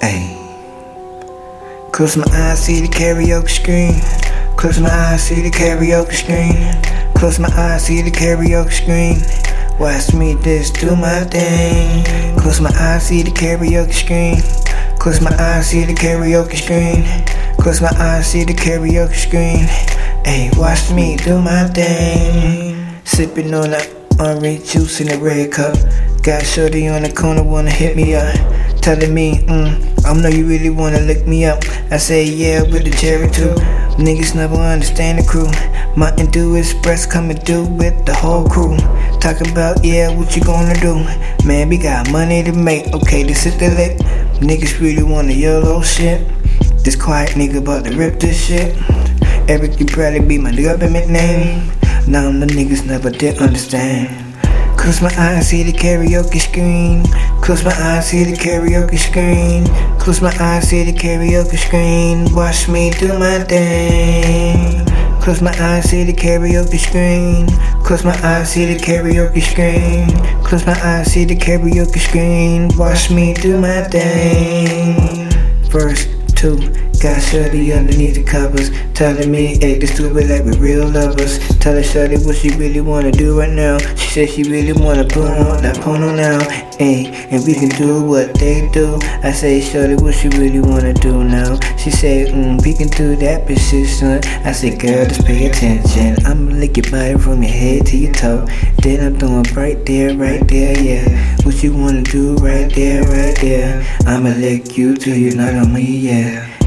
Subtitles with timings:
[0.00, 0.36] Ayy.
[1.92, 4.00] Close my eyes, see the karaoke screen.
[4.56, 7.14] Close my eyes, see the karaoke screen.
[7.14, 9.16] Close my eyes, see the karaoke screen.
[9.78, 12.04] Watch me just do my thing.
[12.38, 14.42] Close my eyes, see the karaoke screen.
[14.98, 17.04] Close my eyes, see the karaoke screen.
[17.56, 19.66] Close my eyes, see the karaoke screen.
[20.24, 22.86] Hey, watch me do my thing.
[23.04, 25.76] Sipping on that orange juice in a red cup.
[26.22, 28.34] Got shorty on the corner, wanna hit me up.
[28.82, 31.62] Telling me, mm, I know you really wanna lick me up.
[31.90, 33.54] I say, yeah, with the cherry too.
[34.00, 35.50] Niggas never understand the crew.
[35.96, 38.76] Mountain Dew Express coming through with the whole crew.
[39.18, 40.94] Talk about, yeah, what you gonna do?
[41.46, 42.86] Man, we got money to make.
[42.94, 43.98] Okay, this is the lick.
[44.40, 46.26] Niggas really the yellow shit.
[46.82, 48.74] This quiet nigga about to rip this shit.
[49.50, 51.68] Eric, you probably be my government name.
[52.08, 54.29] Now the niggas never did understand.
[54.80, 57.04] Close my eyes, see the karaoke screen.
[57.42, 59.66] Close my eyes, see the karaoke screen.
[59.98, 62.34] Close my eyes, see the karaoke screen.
[62.34, 64.86] Watch me do my thing.
[65.20, 67.46] Close my eyes, see the karaoke screen.
[67.84, 70.08] Close my eyes, see the karaoke screen.
[70.42, 72.70] Close my eyes, see the karaoke screen.
[72.78, 75.28] Watch me do my thing.
[75.68, 80.86] Verse 2 Got Shorty underneath the covers, telling me, hey, this stupid like we real
[80.86, 81.38] lovers.
[81.58, 83.78] Telling Shorty what she really wanna do right now.
[83.96, 86.38] She said she really wanna on that porno now,
[86.76, 88.98] hey, and we can do what they do.
[89.24, 91.58] I say, Shorty, what she really wanna do now?
[91.78, 94.20] She said, mm, we can do that position.
[94.44, 96.16] I said, girl, just pay attention.
[96.26, 98.44] I'ma lick your body from your head to your toe.
[98.82, 101.36] Then I'm doing right there, right there, yeah.
[101.46, 103.86] What you wanna do right there, right there?
[104.06, 106.59] I'ma lick you till you're not on me, yeah.